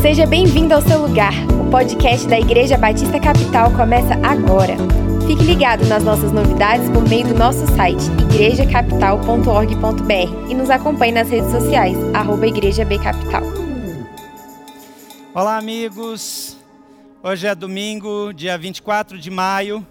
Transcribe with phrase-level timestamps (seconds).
[0.00, 1.32] Seja bem-vindo ao seu lugar.
[1.60, 4.76] O podcast da Igreja Batista Capital começa agora.
[5.26, 11.28] Fique ligado nas nossas novidades por meio do nosso site igrejacapital.org.br e nos acompanhe nas
[11.28, 13.42] redes sociais, arroba Igreja B Capital.
[15.34, 16.56] Olá, amigos.
[17.20, 19.84] Hoje é domingo, dia 24 de maio.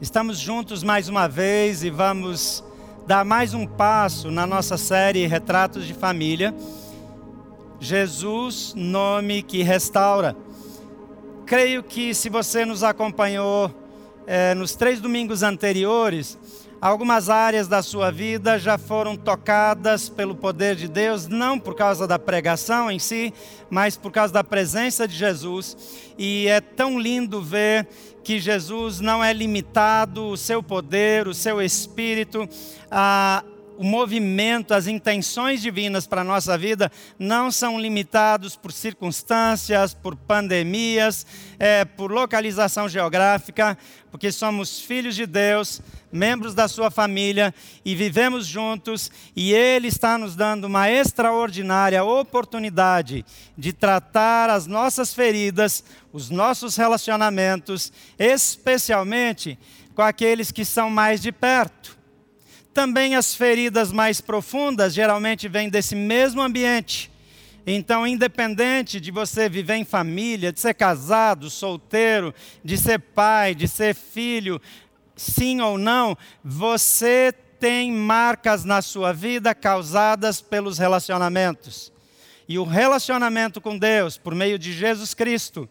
[0.00, 2.64] Estamos juntos mais uma vez e vamos
[3.06, 6.52] dar mais um passo na nossa série Retratos de Família.
[7.82, 10.36] Jesus, nome que restaura.
[11.44, 13.74] Creio que se você nos acompanhou
[14.24, 16.38] é, nos três domingos anteriores,
[16.80, 22.06] algumas áreas da sua vida já foram tocadas pelo poder de Deus, não por causa
[22.06, 23.34] da pregação em si,
[23.68, 25.76] mas por causa da presença de Jesus.
[26.16, 27.88] E é tão lindo ver
[28.22, 32.48] que Jesus não é limitado, o seu poder, o seu espírito,
[32.88, 33.42] a
[33.78, 40.14] o movimento, as intenções divinas para a nossa vida não são limitados por circunstâncias, por
[40.14, 41.26] pandemias,
[41.58, 43.76] é, por localização geográfica,
[44.10, 45.80] porque somos filhos de Deus,
[46.12, 53.24] membros da sua família e vivemos juntos, e Ele está nos dando uma extraordinária oportunidade
[53.56, 59.58] de tratar as nossas feridas, os nossos relacionamentos, especialmente
[59.94, 62.01] com aqueles que são mais de perto
[62.72, 67.10] também as feridas mais profundas geralmente vêm desse mesmo ambiente.
[67.66, 72.34] Então, independente de você viver em família, de ser casado, solteiro,
[72.64, 74.60] de ser pai, de ser filho,
[75.14, 81.92] sim ou não, você tem marcas na sua vida causadas pelos relacionamentos.
[82.48, 85.68] E o relacionamento com Deus, por meio de Jesus Cristo,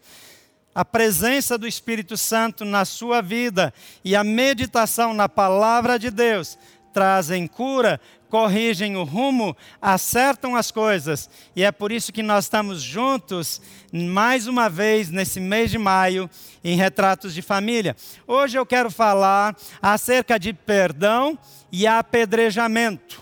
[0.73, 3.73] a presença do Espírito Santo na sua vida
[4.05, 6.57] e a meditação na palavra de Deus
[6.92, 11.30] trazem cura, corrigem o rumo, acertam as coisas.
[11.56, 13.61] E é por isso que nós estamos juntos
[13.92, 16.30] mais uma vez nesse mês de maio
[16.64, 17.95] em Retratos de Família.
[18.25, 21.38] Hoje eu quero falar acerca de perdão
[21.72, 23.22] e apedrejamento.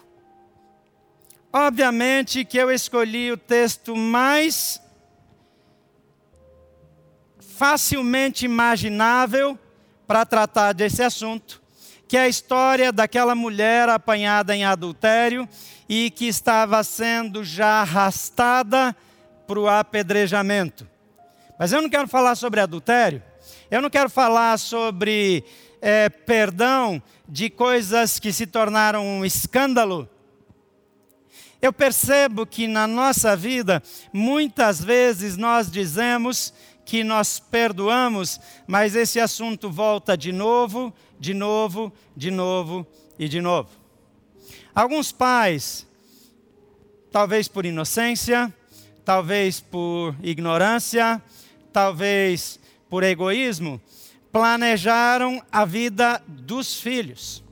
[1.51, 4.79] Obviamente que eu escolhi o texto mais
[7.39, 9.57] facilmente imaginável
[10.05, 11.58] para tratar desse assunto
[12.09, 15.47] que é a história daquela mulher apanhada em adultério
[15.87, 18.95] e que estava sendo já arrastada
[19.45, 20.89] para o apedrejamento.
[21.59, 23.21] Mas eu não quero falar sobre adultério,
[23.69, 25.45] eu não quero falar sobre
[25.79, 30.09] é, perdão de coisas que se tornaram um escândalo.
[31.61, 36.55] Eu percebo que na nossa vida, muitas vezes nós dizemos
[36.89, 42.83] que nós perdoamos, mas esse assunto volta de novo, de novo, de novo
[43.19, 43.69] e de novo.
[44.73, 45.85] Alguns pais,
[47.11, 48.51] talvez por inocência,
[49.05, 51.21] talvez por ignorância,
[51.71, 53.79] talvez por egoísmo,
[54.31, 57.43] planejaram a vida dos filhos.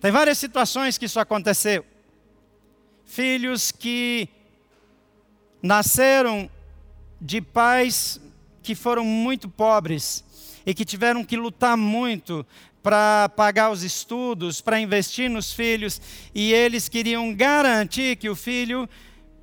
[0.00, 1.86] Tem várias situações que isso aconteceu.
[3.04, 4.28] Filhos que
[5.62, 6.50] nasceram
[7.24, 8.20] de pais
[8.62, 10.22] que foram muito pobres
[10.66, 12.46] e que tiveram que lutar muito
[12.82, 16.02] para pagar os estudos, para investir nos filhos,
[16.34, 18.86] e eles queriam garantir que o filho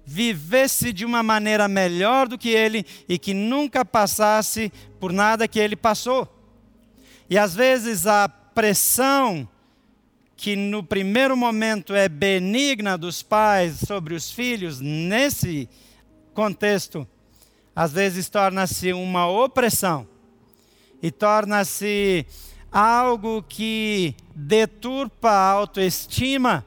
[0.05, 5.59] vivesse de uma maneira melhor do que ele e que nunca passasse por nada que
[5.59, 6.27] ele passou.
[7.27, 9.49] E às vezes a pressão
[10.37, 15.67] que no primeiro momento é benigna dos pais sobre os filhos, nesse
[16.33, 17.07] contexto,
[17.75, 20.07] às vezes torna-se uma opressão
[21.01, 22.25] e torna-se
[22.71, 26.65] algo que deturpa a autoestima,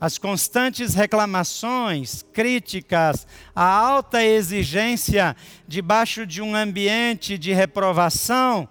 [0.00, 5.34] as constantes reclamações, críticas, a alta exigência
[5.66, 8.68] debaixo de um ambiente de reprovação,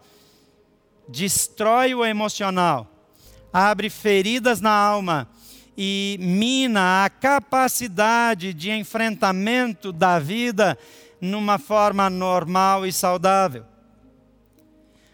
[1.09, 2.87] destrói o emocional,
[3.51, 5.27] abre feridas na alma
[5.77, 10.77] e mina a capacidade de enfrentamento da vida
[11.19, 13.65] numa forma normal e saudável.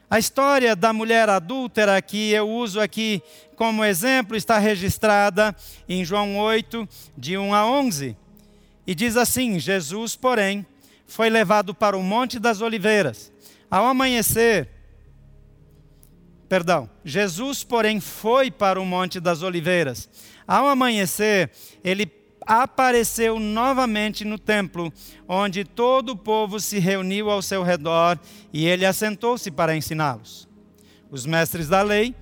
[0.10, 3.22] A história da mulher adúltera que eu uso aqui
[3.56, 5.56] como exemplo está registrada
[5.90, 8.16] em João 8, de 1 a 11.
[8.86, 10.66] E diz assim: Jesus, porém,
[11.08, 13.32] foi levado para o Monte das Oliveiras.
[13.72, 14.70] Ao amanhecer,
[16.48, 20.08] perdão, Jesus, porém, foi para o Monte das Oliveiras.
[20.48, 21.50] Ao amanhecer,
[21.84, 22.06] ele
[22.46, 24.92] apareceu novamente no templo,
[25.28, 28.20] onde todo o povo se reuniu ao seu redor
[28.52, 30.48] e ele assentou-se para ensiná-los.
[31.10, 32.16] Os mestres da lei,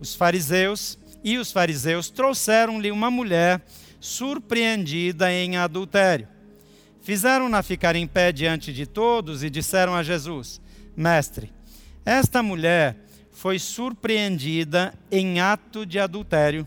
[0.00, 3.62] os fariseus e os fariseus trouxeram-lhe uma mulher
[4.00, 6.26] surpreendida em adultério.
[7.02, 10.60] fizeram-na ficar em pé diante de todos e disseram a Jesus:
[10.96, 11.52] Mestre,
[12.04, 12.96] esta mulher
[13.30, 16.66] foi surpreendida em ato de adultério.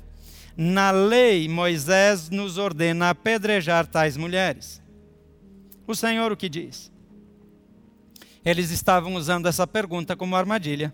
[0.56, 4.82] Na lei, Moisés nos ordena apedrejar tais mulheres.
[5.88, 6.92] O Senhor o que diz?
[8.46, 10.94] Eles estavam usando essa pergunta como armadilha,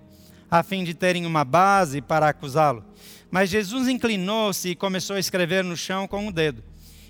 [0.49, 2.85] a fim de terem uma base para acusá-lo.
[3.29, 6.63] Mas Jesus inclinou-se e começou a escrever no chão com o dedo.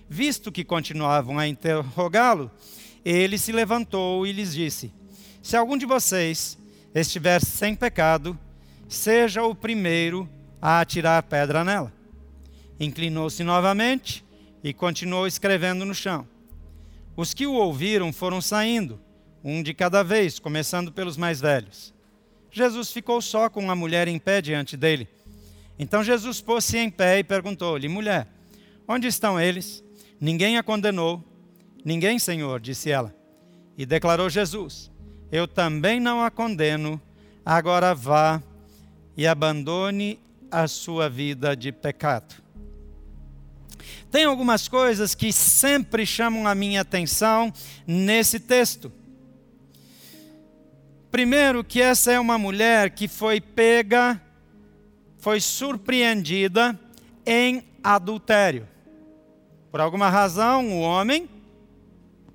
[0.10, 2.50] Visto que continuavam a interrogá-lo,
[3.06, 4.92] ele se levantou e lhes disse:
[5.42, 6.58] Se algum de vocês
[6.96, 8.38] estiver sem pecado,
[8.88, 10.28] seja o primeiro
[10.62, 11.99] a atirar pedra nela.
[12.80, 14.24] Inclinou-se novamente
[14.64, 16.28] e continuou escrevendo no chão.
[17.16, 19.00] Os que o ouviram foram saindo,
[19.44, 21.94] um de cada vez, começando pelos mais velhos.
[22.52, 25.08] Jesus ficou só com a mulher em pé diante dele.
[25.78, 28.28] Então Jesus pôs-se em pé e perguntou-lhe: Mulher,
[28.88, 29.84] onde estão eles?
[30.20, 31.24] Ninguém a condenou.
[31.86, 33.16] Ninguém, Senhor, disse ela.
[33.78, 34.92] E declarou Jesus:
[35.32, 37.02] Eu também não a condeno.
[37.46, 38.42] Agora vá
[39.16, 40.20] e abandone
[40.52, 42.36] a sua vida de pecado.
[44.12, 47.54] Tem algumas coisas que sempre chamam a minha atenção
[47.86, 48.92] nesse texto.
[51.12, 54.22] Primeiro, que essa é uma mulher que foi pega,
[55.18, 56.80] foi surpreendida
[57.26, 58.68] em adultério.
[59.72, 61.30] Por alguma razão, o homem,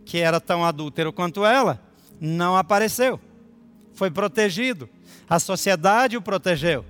[0.05, 1.81] que era tão adúltero quanto ela,
[2.21, 3.21] não apareceu.
[3.95, 4.89] Foi protegido.
[5.29, 6.85] A sociedade o protegeu.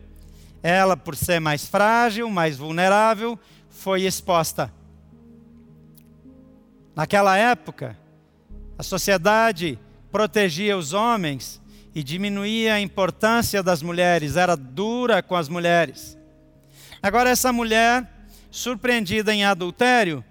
[0.62, 3.38] Ela, por ser mais frágil, mais vulnerável,
[3.74, 4.72] foi exposta.
[6.94, 7.98] Naquela época,
[8.78, 9.78] a sociedade
[10.10, 11.60] protegia os homens
[11.94, 16.16] e diminuía a importância das mulheres, era dura com as mulheres.
[17.02, 18.08] Agora, essa mulher,
[18.50, 20.24] surpreendida em adultério,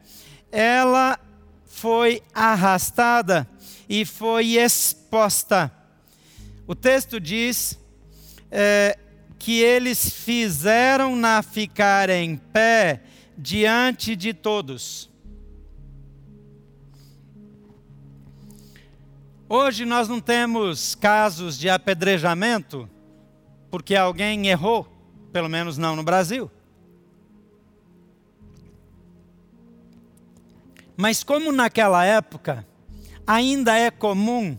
[0.51, 1.19] ela
[1.65, 3.47] foi arrastada
[3.87, 5.71] e foi exposta.
[6.65, 7.77] O texto diz
[8.49, 8.97] é,
[9.37, 13.01] que eles fizeram-na ficar em pé
[13.43, 15.11] diante de todos.
[19.49, 22.89] Hoje nós não temos casos de apedrejamento
[23.69, 24.87] porque alguém errou,
[25.33, 26.49] pelo menos não no Brasil.
[30.95, 32.65] Mas como naquela época
[33.27, 34.57] ainda é comum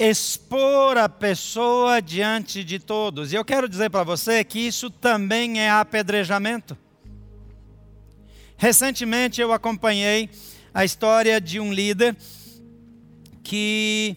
[0.00, 3.32] expor a pessoa diante de todos.
[3.32, 6.76] E eu quero dizer para você que isso também é apedrejamento.
[8.56, 10.30] Recentemente eu acompanhei
[10.72, 12.16] a história de um líder
[13.42, 14.16] que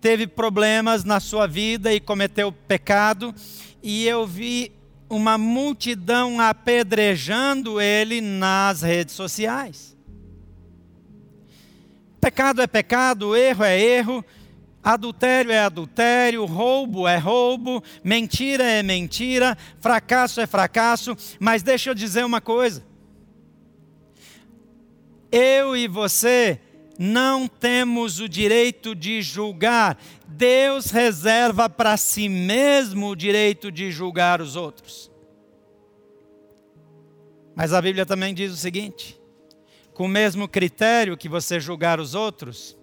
[0.00, 3.34] teve problemas na sua vida e cometeu pecado,
[3.82, 4.72] e eu vi
[5.08, 9.96] uma multidão apedrejando ele nas redes sociais.
[12.20, 14.24] Pecado é pecado, erro é erro,
[14.82, 21.94] adultério é adultério, roubo é roubo, mentira é mentira, fracasso é fracasso, mas deixa eu
[21.94, 22.93] dizer uma coisa.
[25.36, 26.60] Eu e você
[26.96, 30.00] não temos o direito de julgar.
[30.28, 35.10] Deus reserva para si mesmo o direito de julgar os outros.
[37.52, 39.20] Mas a Bíblia também diz o seguinte:
[39.92, 42.76] com o mesmo critério que você julgar os outros,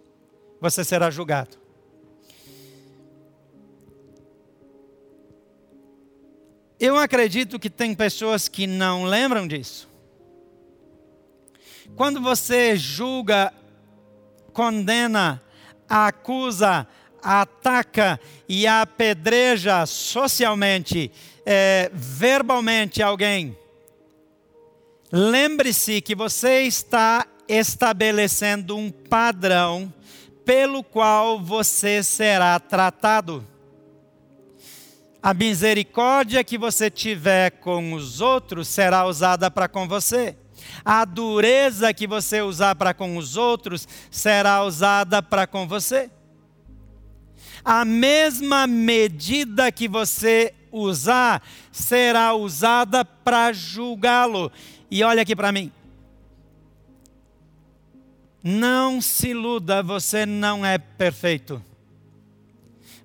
[0.60, 1.58] você será julgado.
[6.78, 9.91] Eu acredito que tem pessoas que não lembram disso.
[11.96, 13.54] Quando você julga,
[14.54, 15.42] condena,
[15.88, 16.88] acusa,
[17.22, 21.12] ataca e apedreja socialmente,
[21.46, 23.58] é, verbalmente alguém,
[25.14, 29.94] Lembre-se que você está estabelecendo um padrão
[30.46, 33.46] pelo qual você será tratado.
[35.22, 40.38] A misericórdia que você tiver com os outros será usada para com você.
[40.84, 46.10] A dureza que você usar para com os outros será usada para com você.
[47.64, 54.52] A mesma medida que você usar será usada para julgá-lo.
[54.90, 55.72] E olha aqui para mim.
[58.44, 61.64] Não se iluda, você não é perfeito.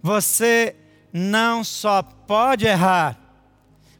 [0.02, 0.74] Você
[1.12, 3.18] não só pode errar,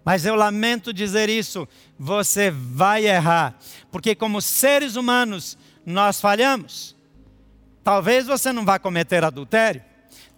[0.07, 1.67] mas eu lamento dizer isso,
[1.99, 3.59] você vai errar,
[3.91, 6.95] porque como seres humanos nós falhamos.
[7.83, 9.83] Talvez você não vá cometer adultério,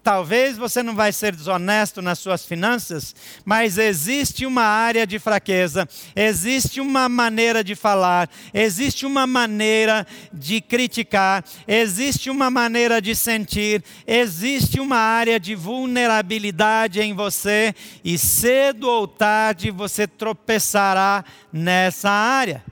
[0.03, 3.15] Talvez você não vai ser desonesto nas suas finanças,
[3.45, 5.87] mas existe uma área de fraqueza,
[6.17, 13.83] existe uma maneira de falar, existe uma maneira de criticar, existe uma maneira de sentir,
[14.07, 22.65] existe uma área de vulnerabilidade em você e cedo ou tarde você tropeçará nessa área.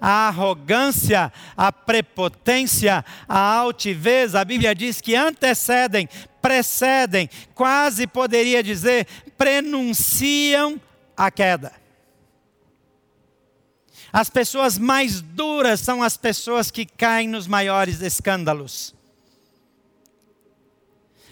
[0.00, 6.08] A arrogância, a prepotência, a altivez, a Bíblia diz que antecedem,
[6.40, 9.06] precedem, quase poderia dizer,
[9.36, 10.80] prenunciam
[11.16, 11.72] a queda.
[14.12, 18.94] As pessoas mais duras são as pessoas que caem nos maiores escândalos.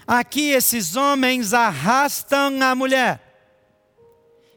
[0.06, 3.20] Aqui esses homens arrastam a mulher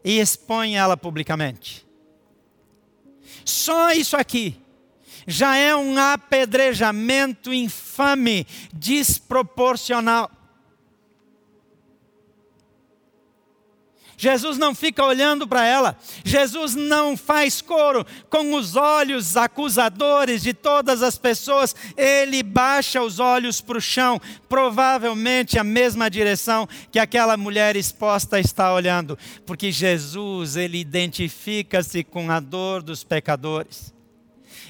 [0.04, 1.86] e expõem ela publicamente.
[3.44, 4.62] Só isso aqui
[5.28, 10.30] já é um apedrejamento infame, desproporcional.
[14.22, 20.54] Jesus não fica olhando para ela, Jesus não faz coro com os olhos acusadores de
[20.54, 27.00] todas as pessoas, ele baixa os olhos para o chão, provavelmente a mesma direção que
[27.00, 33.92] aquela mulher exposta está olhando, porque Jesus, ele identifica-se com a dor dos pecadores.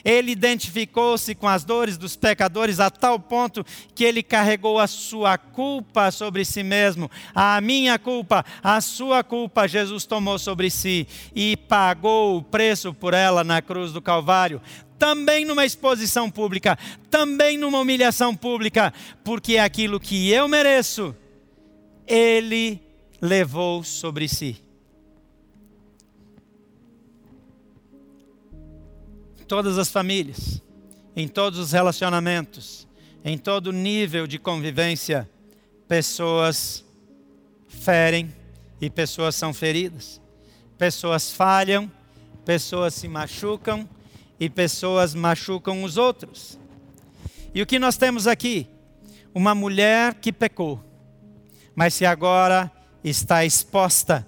[0.03, 5.37] Ele identificou-se com as dores dos pecadores a tal ponto que ele carregou a sua
[5.37, 7.09] culpa sobre si mesmo.
[7.33, 13.13] A minha culpa, a sua culpa, Jesus tomou sobre si e pagou o preço por
[13.13, 14.61] ela na cruz do Calvário
[15.01, 16.77] também numa exposição pública,
[17.09, 18.93] também numa humilhação pública,
[19.23, 21.15] porque aquilo que eu mereço,
[22.05, 22.79] Ele
[23.19, 24.61] levou sobre si.
[29.51, 30.61] Todas as famílias,
[31.13, 32.87] em todos os relacionamentos,
[33.21, 35.29] em todo nível de convivência,
[35.89, 36.85] pessoas
[37.67, 38.33] ferem
[38.79, 40.21] e pessoas são feridas.
[40.77, 41.91] Pessoas falham,
[42.45, 43.89] pessoas se machucam
[44.39, 46.57] e pessoas machucam os outros.
[47.53, 48.69] E o que nós temos aqui?
[49.35, 50.81] Uma mulher que pecou,
[51.75, 52.71] mas se agora
[53.03, 54.25] está exposta.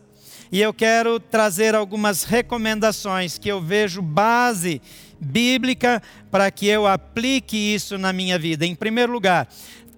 [0.51, 4.81] E eu quero trazer algumas recomendações que eu vejo base
[5.23, 8.65] bíblica para que eu aplique isso na minha vida.
[8.65, 9.47] Em primeiro lugar,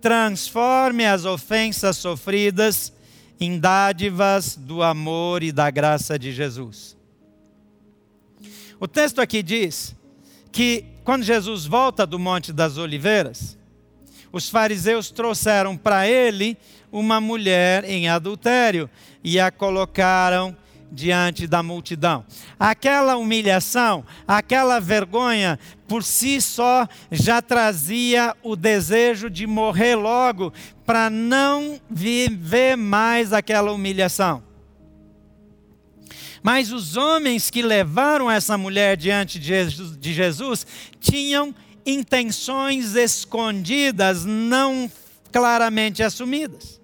[0.01, 2.93] transforme as ofensas sofridas
[3.39, 6.95] em dádivas do amor e da graça de Jesus.
[8.79, 9.95] O texto aqui diz
[10.51, 13.57] que quando Jesus volta do Monte das Oliveiras,
[14.31, 16.57] os fariseus trouxeram para ele
[16.91, 18.89] uma mulher em adultério
[19.23, 20.55] e a colocaram
[20.91, 22.25] diante da multidão.
[22.59, 30.53] Aquela humilhação, aquela vergonha, por si só já trazia o desejo de morrer logo,
[30.85, 34.43] para não viver mais aquela humilhação.
[36.41, 40.65] Mas os homens que levaram essa mulher diante de Jesus
[40.99, 44.89] tinham intenções escondidas, não
[45.31, 46.79] claramente assumidas.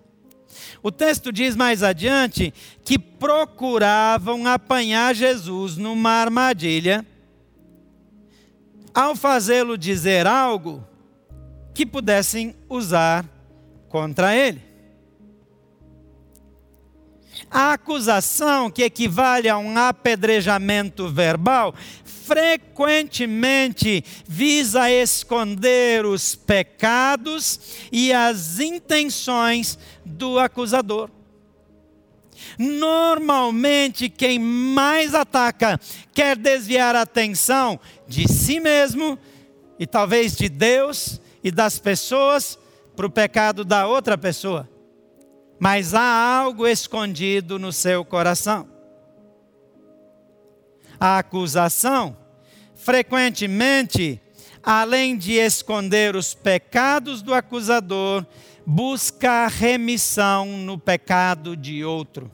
[0.83, 7.05] O texto diz mais adiante que procuravam apanhar Jesus numa armadilha
[8.93, 10.85] ao fazê-lo dizer algo
[11.73, 13.25] que pudessem usar
[13.89, 14.70] contra ele.
[17.49, 27.59] A acusação, que equivale a um apedrejamento verbal, frequentemente visa esconder os pecados
[27.91, 31.09] e as intenções do acusador.
[32.57, 35.79] Normalmente, quem mais ataca
[36.13, 39.17] quer desviar a atenção de si mesmo
[39.79, 42.57] e talvez de Deus e das pessoas
[42.95, 44.70] para o pecado da outra pessoa.
[45.63, 48.67] Mas há algo escondido no seu coração.
[50.99, 52.17] A acusação,
[52.73, 54.19] frequentemente,
[54.63, 58.25] além de esconder os pecados do acusador,
[58.65, 62.31] busca remissão no pecado de outro.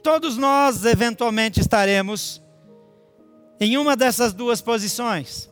[0.00, 2.40] Todos nós, eventualmente, estaremos
[3.58, 5.50] em uma dessas duas posições: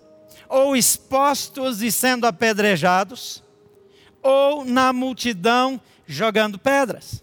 [0.48, 3.42] ou expostos e sendo apedrejados,
[4.22, 7.22] ou na multidão jogando pedras.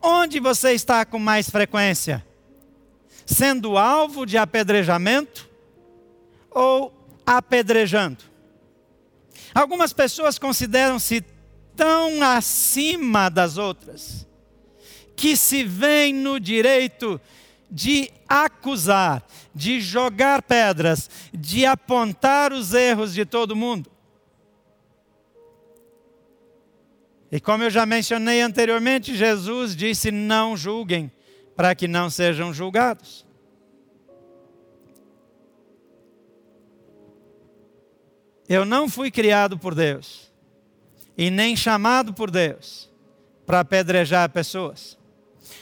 [0.00, 2.24] Onde você está com mais frequência?
[3.26, 5.50] Sendo alvo de apedrejamento
[6.50, 6.94] ou
[7.26, 8.24] apedrejando?
[9.52, 11.22] Algumas pessoas consideram-se
[11.76, 14.26] tão acima das outras
[15.16, 17.20] que se veem no direito
[17.70, 19.22] de acusar,
[19.54, 23.90] de jogar pedras, de apontar os erros de todo mundo.
[27.30, 31.10] E como eu já mencionei anteriormente, Jesus disse: não julguem,
[31.54, 33.26] para que não sejam julgados.
[38.48, 40.32] Eu não fui criado por Deus
[41.16, 42.90] e nem chamado por Deus
[43.46, 44.98] para apedrejar pessoas.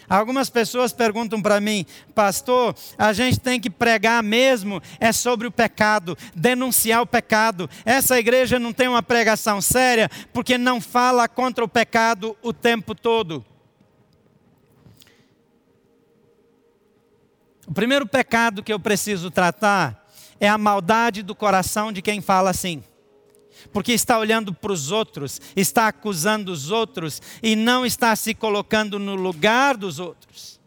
[0.09, 5.53] Algumas pessoas perguntam para mim, pastor, a gente tem que pregar mesmo é sobre o
[5.53, 7.69] pecado, denunciar o pecado.
[7.85, 12.95] Essa igreja não tem uma pregação séria porque não fala contra o pecado o tempo
[12.95, 13.45] todo.
[17.67, 20.09] O primeiro pecado que eu preciso tratar
[20.41, 22.83] é a maldade do coração de quem fala assim
[23.73, 28.99] porque está olhando para os outros, está acusando os outros e não está se colocando
[28.99, 30.58] no lugar dos outros.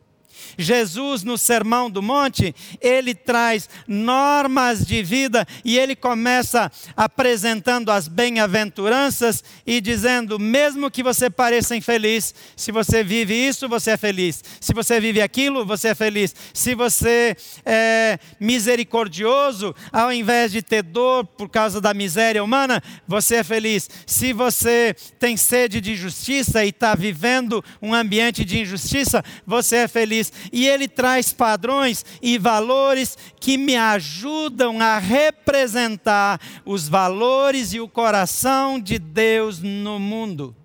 [0.62, 8.08] Jesus, no Sermão do Monte, ele traz normas de vida e ele começa apresentando as
[8.08, 14.44] bem-aventuranças e dizendo: mesmo que você pareça infeliz, se você vive isso, você é feliz.
[14.60, 16.36] Se você vive aquilo, você é feliz.
[16.54, 23.38] Se você é misericordioso, ao invés de ter dor por causa da miséria humana, você
[23.38, 23.90] é feliz.
[24.06, 29.88] Se você tem sede de justiça e está vivendo um ambiente de injustiça, você é
[29.88, 37.80] feliz e ele traz padrões e valores que me ajudam a representar os valores e
[37.80, 40.56] o coração de Deus no mundo.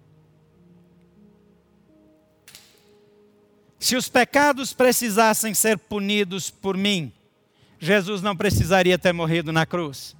[3.79, 7.13] Se os pecados precisassem ser punidos por mim,
[7.79, 10.17] Jesus não precisaria ter morrido na cruz.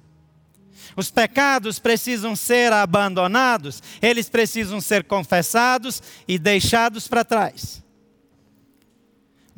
[0.95, 7.83] Os pecados precisam ser abandonados, eles precisam ser confessados e deixados para trás.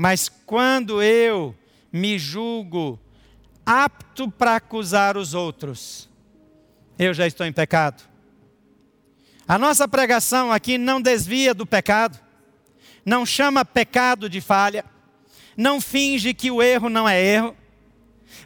[0.01, 1.53] Mas quando eu
[1.91, 2.98] me julgo
[3.65, 6.08] apto para acusar os outros,
[6.98, 8.01] eu já estou em pecado.
[9.46, 12.18] A nossa pregação aqui não desvia do pecado,
[13.06, 14.86] não chama pecado de falha,
[15.58, 17.53] não finge que o erro não é erro,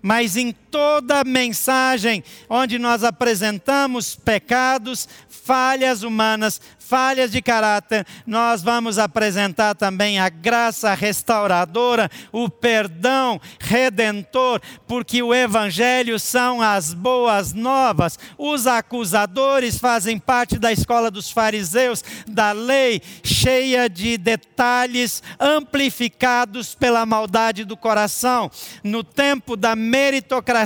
[0.02, 8.98] mas em toda mensagem onde nós apresentamos pecados, falhas humanas, falhas de caráter, nós vamos
[8.98, 18.18] apresentar também a graça restauradora, o perdão redentor, porque o Evangelho são as boas novas.
[18.38, 27.06] Os acusadores fazem parte da escola dos fariseus, da lei, cheia de detalhes amplificados pela
[27.06, 28.52] maldade do coração.
[28.84, 30.63] No tempo da meritocracia,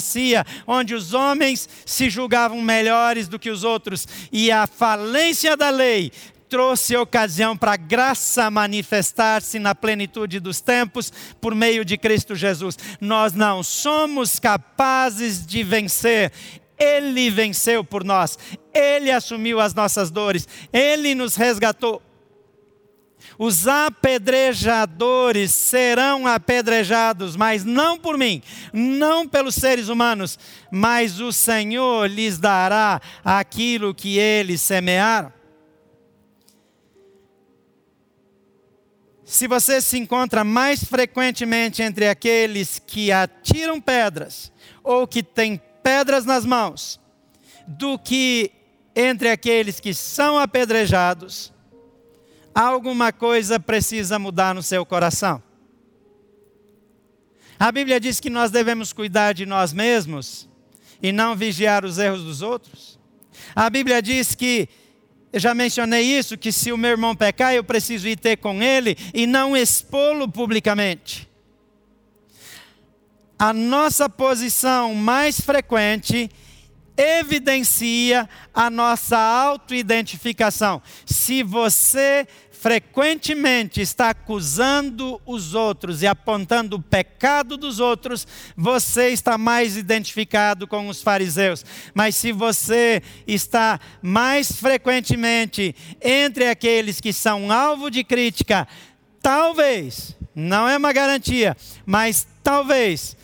[0.65, 6.11] onde os homens se julgavam melhores do que os outros, e a falência da lei
[6.49, 12.77] trouxe ocasião para a graça manifestar-se na plenitude dos tempos por meio de Cristo Jesus.
[13.01, 16.31] Nós não somos capazes de vencer.
[16.79, 18.37] Ele venceu por nós,
[18.71, 22.01] Ele assumiu as nossas dores, Ele nos resgatou.
[23.39, 28.41] Os apedrejadores serão apedrejados, mas não por mim,
[28.73, 30.39] não pelos seres humanos,
[30.71, 35.31] mas o Senhor lhes dará aquilo que eles semearam.
[39.23, 46.25] Se você se encontra mais frequentemente entre aqueles que atiram pedras ou que têm pedras
[46.25, 46.99] nas mãos,
[47.67, 48.51] do que
[48.95, 51.53] entre aqueles que são apedrejados,
[52.59, 55.43] alguma coisa precisa mudar no seu coração.
[57.59, 60.49] A Bíblia diz que nós devemos cuidar de nós mesmos
[61.01, 62.99] e não vigiar os erros dos outros.
[63.55, 64.67] A Bíblia diz que
[65.31, 68.61] eu já mencionei isso, que se o meu irmão pecar, eu preciso ir ter com
[68.61, 71.29] ele e não expô-lo publicamente.
[73.37, 76.29] A nossa posição mais frequente
[76.97, 80.81] evidencia a nossa autoidentificação.
[81.05, 82.27] Se você
[82.59, 90.67] frequentemente está acusando os outros e apontando o pecado dos outros, você está mais identificado
[90.67, 91.63] com os fariseus.
[91.93, 98.67] Mas se você está mais frequentemente entre aqueles que são alvo de crítica,
[99.21, 103.15] talvez, não é uma garantia, mas talvez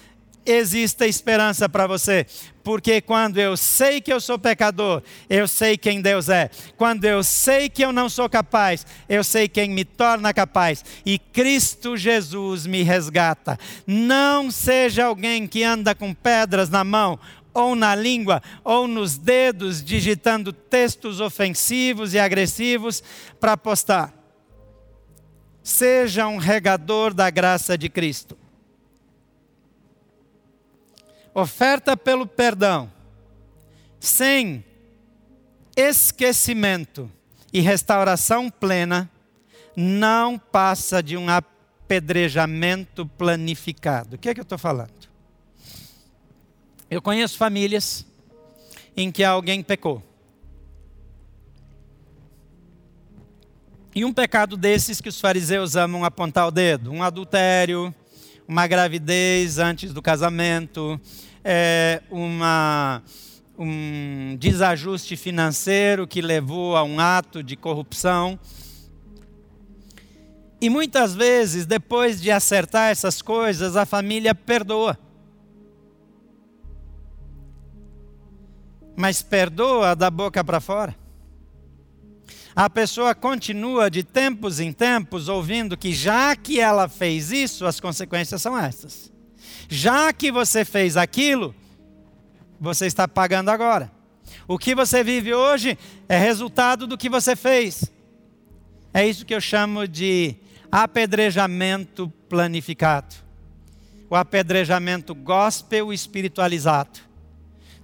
[0.46, 2.26] exista esperança para você,
[2.64, 6.50] porque quando eu sei que eu sou pecador, eu sei quem Deus é.
[6.78, 10.84] Quando eu sei que eu não sou capaz, eu sei quem me torna capaz.
[11.06, 13.60] E Cristo Jesus me resgata.
[13.86, 17.20] Não seja alguém que anda com pedras na mão
[17.54, 23.04] ou na língua, ou nos dedos, digitando textos ofensivos e agressivos
[23.40, 24.12] para postar.
[25.62, 28.43] Seja um regador da graça de Cristo
[31.34, 32.92] oferta pelo perdão,
[34.00, 34.64] sem
[35.76, 37.10] esquecimento
[37.52, 39.10] e restauração plena
[39.76, 44.16] não passa de um apedrejamento planificado.
[44.16, 44.92] O que é que eu estou falando?
[46.90, 48.06] Eu conheço famílias
[48.96, 50.04] em que alguém pecou.
[53.96, 57.94] E um pecado desses que os fariseus amam apontar o dedo: um adultério,
[58.48, 61.00] uma gravidez antes do casamento,
[61.44, 63.02] é, uma,
[63.58, 68.40] um desajuste financeiro que levou a um ato de corrupção.
[70.60, 74.98] E muitas vezes, depois de acertar essas coisas, a família perdoa.
[78.96, 81.03] Mas perdoa da boca para fora
[82.56, 87.80] a pessoa continua de tempos em tempos ouvindo que já que ela fez isso, as
[87.80, 89.12] consequências são essas.
[89.68, 91.56] Já que você fez aquilo,
[92.60, 93.92] você está pagando agora.
[94.48, 97.92] O que você vive hoje é resultado do que você fez.
[98.94, 100.36] É isso que eu chamo de
[100.72, 103.16] apedrejamento planificado.
[104.10, 107.00] O apedrejamento gospel espiritualizado.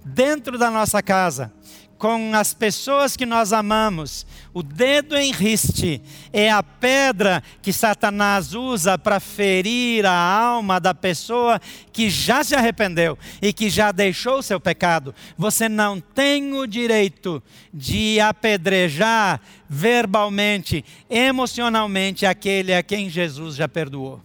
[0.04, 1.52] Dentro da nossa casa,
[2.00, 4.26] com as pessoas que nós amamos.
[4.54, 6.00] O dedo em riste
[6.32, 11.60] é a pedra que Satanás usa para ferir a alma da pessoa
[11.92, 15.14] que já se arrependeu e que já deixou o seu pecado.
[15.36, 24.22] Você não tem o direito de apedrejar verbalmente, emocionalmente aquele a quem Jesus já perdoou.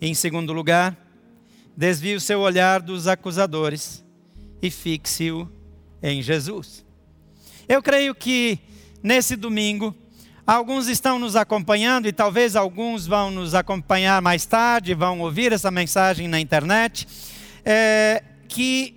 [0.00, 0.96] Em segundo lugar,
[1.76, 4.04] desvie o seu olhar dos acusadores
[4.60, 5.61] e fixe-o
[6.02, 6.84] em Jesus.
[7.68, 8.58] Eu creio que
[9.02, 9.94] nesse domingo,
[10.46, 15.70] alguns estão nos acompanhando e talvez alguns vão nos acompanhar mais tarde, vão ouvir essa
[15.70, 17.06] mensagem na internet,
[17.64, 18.96] é, que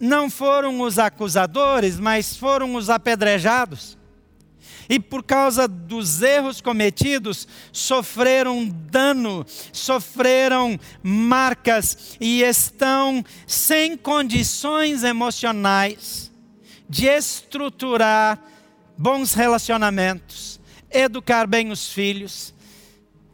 [0.00, 3.97] não foram os acusadores, mas foram os apedrejados.
[4.88, 16.32] E por causa dos erros cometidos, sofreram dano, sofreram marcas e estão sem condições emocionais
[16.88, 18.42] de estruturar
[18.96, 20.58] bons relacionamentos,
[20.90, 22.54] educar bem os filhos,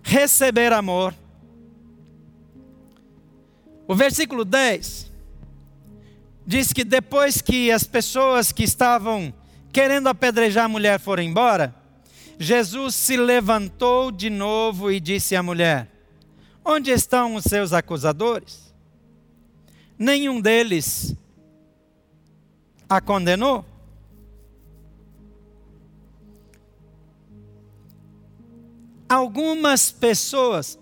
[0.03, 1.15] receber amor.
[3.87, 5.13] O versículo 10
[6.45, 9.33] diz que depois que as pessoas que estavam
[9.75, 11.75] querendo apedrejar a mulher, foram embora,
[12.39, 15.91] Jesus se levantou de novo e disse à mulher:
[16.65, 18.73] Onde estão os seus acusadores?
[19.99, 21.17] Nenhum deles
[22.89, 23.65] a condenou.
[29.09, 30.79] Algumas pessoas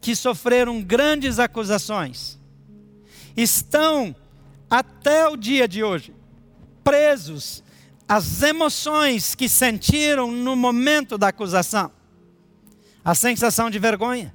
[0.00, 2.38] que sofreram grandes acusações
[3.36, 4.14] estão
[4.70, 6.14] até o dia de hoje
[6.84, 7.65] presos
[8.08, 11.90] as emoções que sentiram no momento da acusação.
[13.04, 14.34] A sensação de vergonha.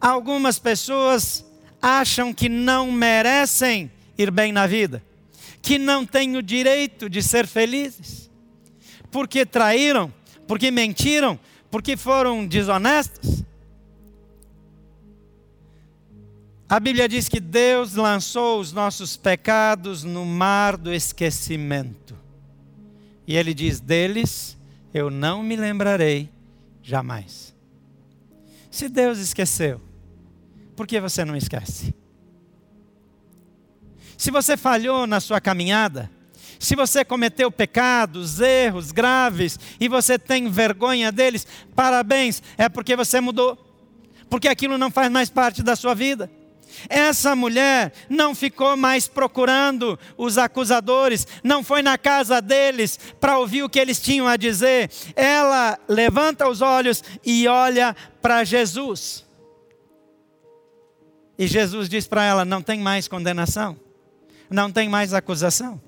[0.00, 1.44] Algumas pessoas
[1.82, 5.02] acham que não merecem ir bem na vida,
[5.62, 8.30] que não têm o direito de ser felizes,
[9.10, 10.12] porque traíram,
[10.46, 11.38] porque mentiram,
[11.70, 13.44] porque foram desonestos.
[16.68, 22.19] A Bíblia diz que Deus lançou os nossos pecados no mar do esquecimento.
[23.30, 24.58] E ele diz: Deles
[24.92, 26.28] eu não me lembrarei
[26.82, 27.54] jamais.
[28.68, 29.80] Se Deus esqueceu,
[30.74, 31.94] por que você não esquece?
[34.18, 36.10] Se você falhou na sua caminhada,
[36.58, 43.20] se você cometeu pecados, erros graves e você tem vergonha deles, parabéns, é porque você
[43.20, 43.56] mudou,
[44.28, 46.28] porque aquilo não faz mais parte da sua vida.
[46.88, 53.62] Essa mulher não ficou mais procurando os acusadores, não foi na casa deles para ouvir
[53.62, 54.90] o que eles tinham a dizer.
[55.14, 59.26] Ela levanta os olhos e olha para Jesus.
[61.38, 63.78] E Jesus diz para ela: não tem mais condenação,
[64.50, 65.80] não tem mais acusação.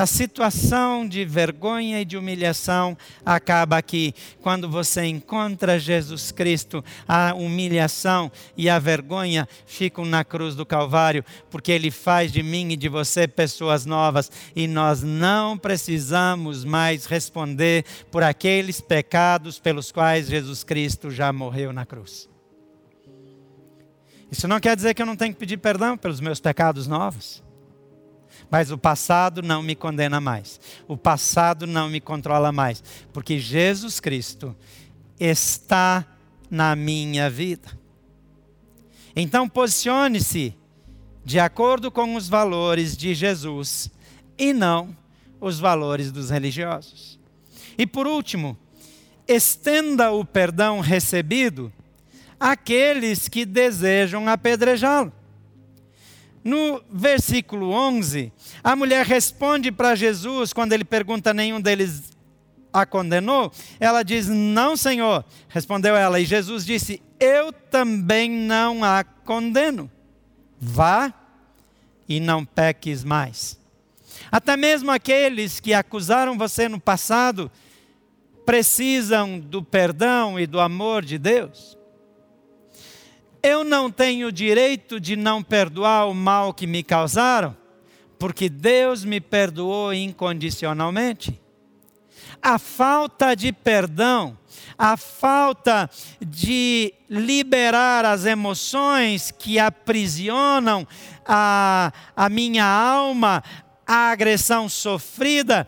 [0.00, 4.14] A situação de vergonha e de humilhação acaba aqui.
[4.40, 11.22] Quando você encontra Jesus Cristo, a humilhação e a vergonha ficam na cruz do Calvário,
[11.50, 17.04] porque Ele faz de mim e de você pessoas novas e nós não precisamos mais
[17.04, 22.26] responder por aqueles pecados pelos quais Jesus Cristo já morreu na cruz.
[24.32, 27.49] Isso não quer dizer que eu não tenho que pedir perdão pelos meus pecados novos.
[28.50, 30.60] Mas o passado não me condena mais.
[30.88, 32.82] O passado não me controla mais.
[33.12, 34.56] Porque Jesus Cristo
[35.18, 36.04] está
[36.50, 37.78] na minha vida.
[39.14, 40.54] Então posicione-se
[41.24, 43.90] de acordo com os valores de Jesus
[44.36, 44.96] e não
[45.40, 47.20] os valores dos religiosos.
[47.78, 48.58] E por último,
[49.28, 51.72] estenda o perdão recebido
[52.38, 55.12] àqueles que desejam apedrejá-lo.
[56.42, 58.32] No versículo 11,
[58.64, 62.12] a mulher responde para Jesus quando ele pergunta: nenhum deles
[62.72, 63.52] a condenou?
[63.78, 65.24] Ela diz: Não, Senhor.
[65.48, 66.18] Respondeu ela.
[66.18, 69.90] E Jesus disse: Eu também não a condeno.
[70.58, 71.12] Vá
[72.08, 73.58] e não peques mais.
[74.30, 77.50] Até mesmo aqueles que acusaram você no passado
[78.44, 81.78] precisam do perdão e do amor de Deus.
[83.42, 87.56] Eu não tenho direito de não perdoar o mal que me causaram,
[88.18, 91.40] porque Deus me perdoou incondicionalmente.
[92.42, 94.36] A falta de perdão,
[94.76, 95.88] a falta
[96.20, 100.86] de liberar as emoções que aprisionam
[101.26, 103.42] a, a minha alma,
[103.86, 105.66] a agressão sofrida,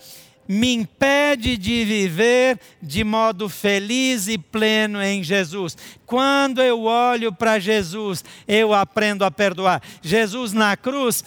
[0.52, 5.74] me impede de viver de modo feliz e pleno em Jesus.
[6.04, 9.82] Quando eu olho para Jesus, eu aprendo a perdoar.
[10.02, 11.24] Jesus na cruz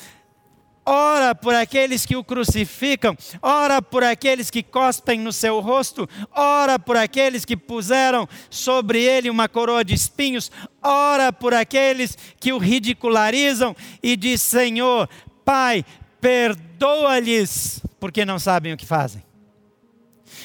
[0.86, 6.78] ora por aqueles que o crucificam, ora por aqueles que cospem no seu rosto, ora
[6.78, 10.52] por aqueles que puseram sobre ele uma coroa de espinhos,
[10.84, 15.10] ora por aqueles que o ridicularizam e diz: Senhor,
[15.44, 15.84] Pai,
[16.22, 19.24] perdoa-lhes, porque não sabem o que fazem.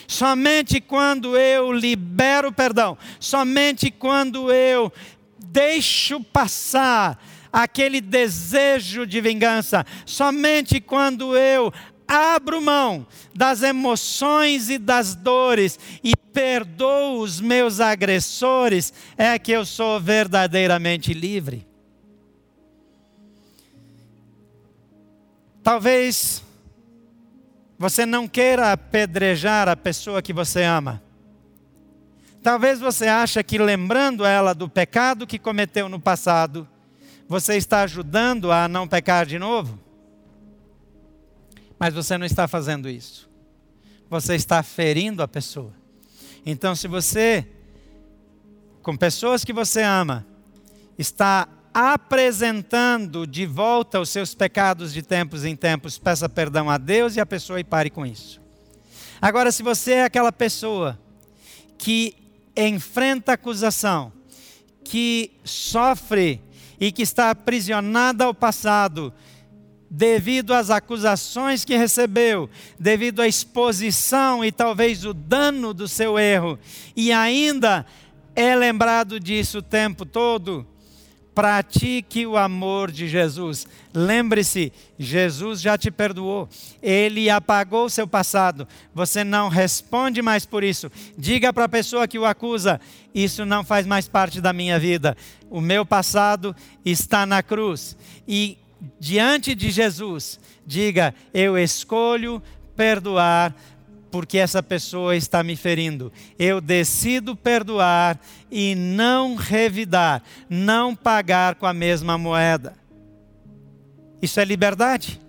[0.09, 4.91] Somente quando eu libero perdão, somente quando eu
[5.39, 11.71] deixo passar aquele desejo de vingança, somente quando eu
[12.09, 19.67] abro mão das emoções e das dores e perdoo os meus agressores, é que eu
[19.67, 21.69] sou verdadeiramente livre.
[25.63, 26.43] Talvez
[27.81, 31.03] você não queira apedrejar a pessoa que você ama.
[32.43, 36.69] Talvez você ache que lembrando ela do pecado que cometeu no passado,
[37.27, 39.81] você está ajudando a não pecar de novo.
[41.79, 43.31] Mas você não está fazendo isso.
[44.11, 45.73] Você está ferindo a pessoa.
[46.45, 47.49] Então, se você,
[48.83, 50.27] com pessoas que você ama,
[50.99, 57.17] está apresentando de volta os seus pecados de tempos em tempos, peça perdão a Deus
[57.17, 58.41] e a pessoa e pare com isso.
[59.21, 60.99] Agora, se você é aquela pessoa
[61.79, 62.15] que
[62.57, 64.13] enfrenta acusação,
[64.85, 66.41] que sofre
[66.81, 69.13] e que está aprisionada ao passado,
[69.91, 76.59] devido às acusações que recebeu, devido à exposição e talvez o dano do seu erro,
[76.97, 77.85] e ainda
[78.35, 80.67] é lembrado disso o tempo todo,
[81.35, 83.67] pratique o amor de Jesus.
[83.95, 86.49] Lembre-se, Jesus já te perdoou.
[86.83, 88.67] Ele apagou o seu passado.
[88.95, 90.91] Você não responde mais por isso.
[91.17, 92.81] Diga para a pessoa que o acusa:
[93.15, 95.17] Isso não faz mais parte da minha vida.
[95.49, 97.97] O meu passado está na cruz.
[98.27, 98.59] E
[98.99, 102.43] diante de Jesus, diga: Eu escolho
[102.77, 103.55] perdoar
[104.11, 106.13] porque essa pessoa está me ferindo.
[106.39, 108.21] Eu decido perdoar
[108.51, 112.75] e não revidar, não pagar com a mesma moeda.
[114.21, 115.21] Isso é liberdade.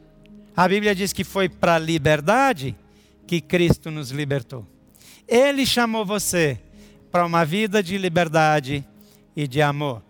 [0.56, 2.76] A Bíblia diz que foi para a liberdade
[3.26, 4.68] que Cristo nos libertou.
[5.28, 6.60] Ele chamou você
[7.12, 8.86] para uma vida de liberdade
[9.36, 10.04] e de amor.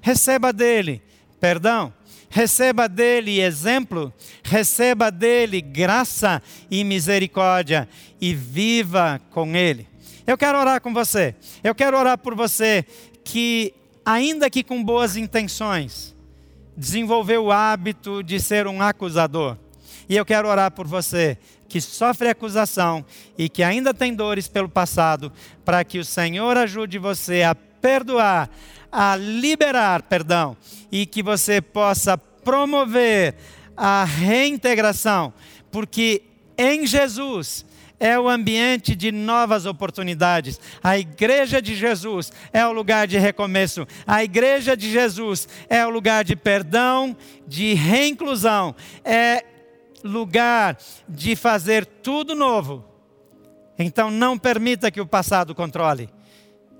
[0.00, 1.02] Receba dele
[1.40, 1.92] perdão,
[2.28, 4.12] receba dele exemplo,
[4.42, 7.88] receba dele graça e misericórdia
[8.20, 9.86] e viva com ele.
[10.26, 11.34] Eu quero orar com você.
[11.64, 12.84] Eu quero orar por você
[13.24, 16.14] que, ainda que com boas intenções,
[16.76, 19.56] desenvolveu o hábito de ser um acusador.
[20.08, 21.38] E eu quero orar por você
[21.68, 23.04] que sofre acusação
[23.36, 25.30] e que ainda tem dores pelo passado,
[25.64, 28.50] para que o Senhor ajude você a perdoar,
[28.90, 30.56] a liberar perdão
[30.90, 33.34] e que você possa promover
[33.76, 35.32] a reintegração,
[35.70, 36.22] porque
[36.56, 37.64] em Jesus
[38.00, 40.60] é o ambiente de novas oportunidades.
[40.82, 43.86] A igreja de Jesus é o lugar de recomeço.
[44.06, 48.74] A igreja de Jesus é o lugar de perdão, de reinclusão.
[49.04, 49.44] É
[50.04, 52.84] lugar de fazer tudo novo.
[53.78, 56.08] Então não permita que o passado controle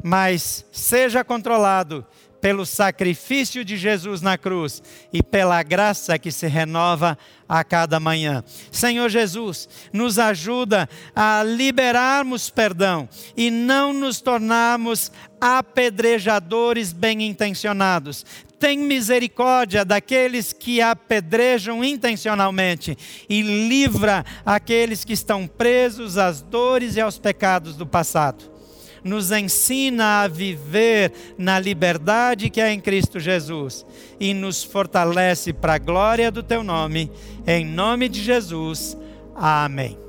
[0.02, 2.06] mas seja controlado
[2.40, 4.82] pelo sacrifício de Jesus na cruz
[5.12, 8.44] e pela graça que se renova a cada manhã.
[8.70, 18.24] Senhor Jesus, nos ajuda a liberarmos perdão e não nos tornarmos apedrejadores bem intencionados.
[18.58, 27.00] tem misericórdia daqueles que apedrejam intencionalmente e livra aqueles que estão presos às dores e
[27.00, 28.57] aos pecados do passado
[29.04, 33.87] nos ensina a viver na liberdade que é em Cristo Jesus
[34.18, 37.11] e nos fortalece para a glória do teu nome.
[37.46, 38.96] Em nome de Jesus.
[39.34, 40.07] Amém.